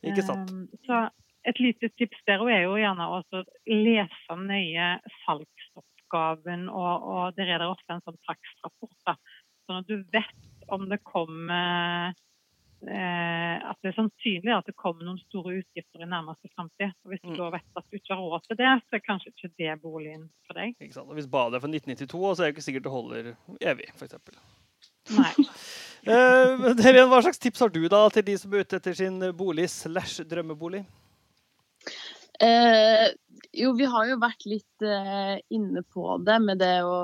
Ikke 0.06 0.24
sant. 0.24 0.48
Um, 0.48 0.64
så 0.88 1.02
et 1.46 1.60
lite 1.60 1.90
tips 2.00 2.24
der 2.26 2.42
er 2.50 2.64
jo 2.64 2.78
gjerne 2.80 3.10
å 3.12 3.20
lese 3.68 4.38
nøye 4.40 4.88
salgsoppgaven, 5.26 6.66
og, 6.72 7.06
og 7.12 7.36
der 7.36 7.52
er 7.52 7.62
det 7.62 7.68
ofte 7.68 7.98
en 7.98 8.04
sånn 8.06 8.18
takstrapport. 8.26 9.12
Sånn 9.66 9.82
at 9.82 9.90
du 9.90 10.00
vet 10.14 10.70
om 10.72 10.88
det 10.90 11.02
kom 11.06 11.50
Eh, 12.84 13.56
at 13.66 13.78
det 13.80 13.88
er 13.88 13.94
sannsynlig 13.96 14.52
at 14.52 14.66
det 14.68 14.74
kommer 14.78 15.06
noen 15.06 15.18
store 15.24 15.56
utgifter 15.62 16.04
i 16.04 16.08
nærmeste 16.10 16.50
framtid. 16.52 16.92
Hvis 17.08 17.22
du 17.24 17.32
mm. 17.32 17.38
da 17.40 17.48
vet 17.56 17.80
at 17.80 17.86
du 17.88 17.96
ikke 17.98 18.12
har 18.12 18.20
råd 18.20 18.44
til 18.44 18.58
det, 18.60 18.72
så 18.84 18.98
er 18.98 19.02
kanskje 19.02 19.32
ikke 19.32 19.50
det 19.62 19.72
boligen 19.82 20.26
for 20.46 20.60
deg. 20.60 20.76
Ikke 20.76 20.94
sant? 20.94 21.08
Og 21.08 21.16
hvis 21.18 21.30
badet 21.30 21.58
er 21.58 21.64
fra 21.64 21.72
1992, 21.72 22.20
så 22.28 22.44
er 22.44 22.46
det 22.46 22.54
ikke 22.54 22.66
sikkert 22.68 22.86
det 22.86 22.92
holder 22.92 23.32
evig, 23.72 23.88
f.eks. 23.96 24.14
Nei. 25.16 25.32
Helen, 26.84 27.08
hva 27.10 27.22
slags 27.24 27.42
tips 27.42 27.64
har 27.64 27.72
du 27.74 27.82
da 27.90 28.04
til 28.14 28.26
de 28.28 28.36
som 28.38 28.54
er 28.54 28.62
ute 28.62 28.78
etter 28.78 28.94
sin 28.98 29.18
bolig 29.34 29.66
slash 29.72 30.22
drømmebolig? 30.28 30.84
Eh, 32.44 33.06
jo, 33.56 33.72
vi 33.74 33.88
har 33.88 34.10
jo 34.12 34.20
vært 34.20 34.46
litt 34.46 34.84
eh, 34.84 35.38
inne 35.56 35.82
på 35.90 36.20
det 36.22 36.36
med 36.44 36.60
det 36.60 36.76
å 36.84 37.00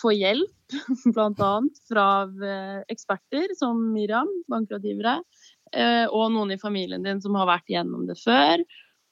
få 0.00 0.12
hjelp, 0.16 0.74
bl.a. 1.14 1.54
fra 1.88 2.06
eh, 2.50 2.82
eksperter 2.92 3.54
som 3.58 3.80
Miriam, 3.94 4.30
bankrådgivere, 4.50 5.18
eh, 5.76 6.06
og 6.06 6.30
noen 6.34 6.54
i 6.54 6.60
familien 6.60 7.04
din 7.06 7.22
som 7.22 7.38
har 7.38 7.50
vært 7.50 7.72
gjennom 7.72 8.06
det 8.10 8.18
før. 8.20 8.64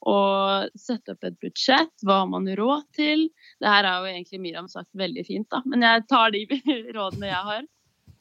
Og 0.08 0.78
sette 0.78 1.16
opp 1.16 1.26
et 1.26 1.38
budsjett. 1.42 1.90
Hva 2.06 2.20
har 2.20 2.28
man 2.30 2.46
råd 2.46 2.84
til? 2.94 3.24
Det 3.58 3.66
her 3.66 3.88
har 3.88 4.04
jo 4.04 4.12
egentlig 4.12 4.38
Miriam 4.44 4.68
sagt 4.70 4.92
veldig 4.96 5.24
fint, 5.26 5.48
da. 5.50 5.58
Men 5.66 5.82
jeg 5.82 6.04
tar 6.10 6.30
de 6.34 6.44
rådene 6.96 7.32
jeg 7.32 7.48
har. 7.50 7.66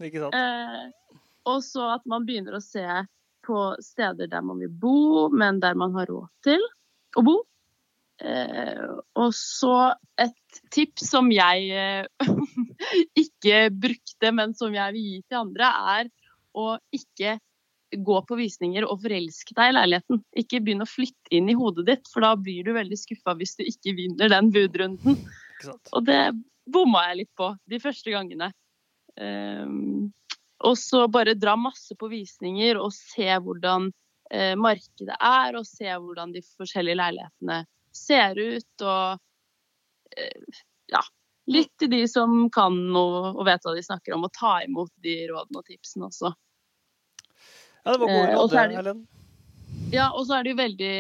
Ikke 0.07 0.24
sant? 0.24 0.38
Eh, 0.38 1.13
og 1.47 1.62
så 1.63 1.93
at 1.95 2.09
man 2.09 2.25
begynner 2.27 2.57
å 2.57 2.63
se 2.63 2.86
på 3.47 3.59
steder 3.83 4.27
der 4.31 4.43
man 4.43 4.59
vil 4.59 4.74
bo, 4.81 5.27
men 5.31 5.62
der 5.63 5.77
man 5.79 5.93
har 5.95 6.09
råd 6.09 6.27
til 6.43 6.65
å 7.15 7.24
bo. 7.24 7.38
Eh, 8.17 8.86
og 9.13 9.33
så 9.38 9.93
et 10.17 10.62
tips 10.74 11.12
som 11.12 11.29
jeg 11.29 11.67
eh, 11.69 12.07
ikke 13.24 13.67
brukte, 13.74 14.31
men 14.33 14.55
som 14.57 14.74
jeg 14.74 14.95
vil 14.95 15.12
gi 15.12 15.19
til 15.27 15.41
andre, 15.43 15.69
er 15.97 16.09
å 16.57 16.71
ikke 16.95 17.38
gå 17.93 18.17
på 18.27 18.36
visninger 18.39 18.83
og 18.83 19.03
forelske 19.03 19.55
deg 19.55 19.71
i 19.71 19.75
leiligheten. 19.77 20.21
Ikke 20.41 20.59
begynn 20.63 20.83
å 20.83 20.89
flytte 20.89 21.31
inn 21.38 21.51
i 21.51 21.55
hodet 21.57 21.86
ditt, 21.88 22.09
for 22.12 22.25
da 22.25 22.33
blir 22.39 22.65
du 22.67 22.74
veldig 22.75 22.97
skuffa 23.00 23.38
hvis 23.39 23.55
du 23.59 23.63
ikke 23.67 23.95
vinner 23.97 24.33
den 24.33 24.50
budrunden. 24.55 25.21
Og 25.93 26.03
det 26.07 26.21
bomma 26.67 27.05
jeg 27.09 27.21
litt 27.21 27.31
på 27.38 27.53
de 27.69 27.79
første 27.79 28.12
gangene. 28.12 28.51
Um, 29.17 30.09
og 30.67 30.75
så 30.77 31.05
bare 31.09 31.38
dra 31.38 31.55
masse 31.57 31.95
på 31.97 32.09
visninger 32.12 32.77
og 32.81 32.91
se 32.93 33.29
hvordan 33.29 33.88
uh, 33.88 34.55
markedet 34.59 35.15
er, 35.15 35.57
og 35.57 35.65
se 35.69 35.88
hvordan 35.88 36.36
de 36.36 36.43
forskjellige 36.59 37.00
leilighetene 37.00 37.62
ser 37.98 38.39
ut, 38.39 38.86
og 38.86 40.18
eh, 40.18 40.63
ja. 40.94 41.04
Litt 41.48 41.72
til 41.80 41.88
de 41.94 42.01
som 42.12 42.50
kan 42.51 42.75
noe 42.92 43.30
og 43.30 43.46
vet 43.48 43.63
hva 43.63 43.72
de 43.75 43.84
snakker 43.86 44.18
om, 44.18 44.25
og 44.27 44.34
ta 44.36 44.58
imot 44.66 44.92
de 45.04 45.22
rådene 45.30 45.62
og 45.62 45.70
tipsene 45.70 46.10
også. 46.10 46.34
Ja, 47.88 47.94
det 47.94 48.01
var 48.01 48.10
gode 48.12 48.25
eh, 48.25 48.34
råd, 48.36 48.58
Helen. 48.60 49.06
Ja, 49.92 50.10
og 50.12 50.25
så 50.27 50.38
er 50.38 50.44
det 50.44 50.51
jo 50.51 50.60
veldig 50.60 50.96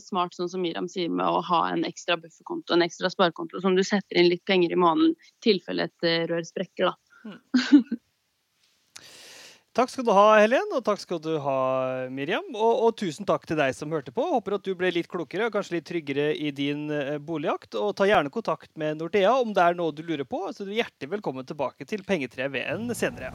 smart, 0.00 0.32
sånn 0.36 0.48
som 0.48 0.62
Miriam 0.64 0.88
sier, 0.88 1.10
med 1.12 1.26
å 1.28 1.42
ha 1.44 1.60
en 1.68 1.84
ekstra 1.84 2.16
bufferkonto, 2.20 2.72
en 2.72 2.84
ekstra 2.86 3.10
sparekonto 3.12 3.60
som 3.60 3.76
du 3.76 3.82
setter 3.84 4.20
inn 4.20 4.30
litt 4.32 4.44
penger 4.48 4.72
i 4.72 4.78
måneden 4.80 5.12
i 5.12 5.34
tilfelle 5.44 5.90
et 5.90 6.08
eh, 6.08 6.24
rør 6.30 6.46
sprekker, 6.48 6.88
da. 6.88 6.96
Hmm. 7.26 7.84
Takk 9.72 9.88
skal 9.88 10.04
du 10.04 10.10
ha, 10.12 10.34
Helen, 10.36 10.68
og 10.76 10.82
takk 10.84 11.00
skal 11.00 11.20
du 11.24 11.30
ha, 11.40 11.54
Miriam. 12.12 12.44
Og, 12.52 12.82
og, 12.84 12.90
tusen 13.00 13.24
takk 13.24 13.46
til 13.48 13.56
deg 13.56 13.72
som 13.72 13.94
hørte 13.94 14.12
på. 14.12 14.26
Håper 14.34 14.58
at 14.58 14.66
du 14.68 14.74
ble 14.76 14.90
litt 14.92 15.08
klokere 15.08 15.48
og 15.48 15.54
kanskje 15.54 15.78
litt 15.78 15.88
tryggere 15.88 16.28
i 16.36 16.52
din 16.52 16.90
uh, 16.92 17.16
boligjakt. 17.16 17.72
Og 17.80 17.94
ta 17.96 18.04
gjerne 18.10 18.32
kontakt 18.34 18.68
med 18.76 19.00
Nordea 19.00 19.32
om 19.40 19.56
det 19.56 19.64
er 19.64 19.78
noe 19.78 19.96
du 19.96 20.04
lurer 20.04 20.28
på. 20.28 20.44
Så 20.52 20.68
du 20.68 20.74
er 20.74 20.82
hjertelig 20.82 21.14
velkommen 21.16 21.48
tilbake 21.48 21.88
til 21.88 22.04
Pengetreet 22.04 22.52
ved 22.52 22.68
en 22.68 22.92
senere. 22.92 23.32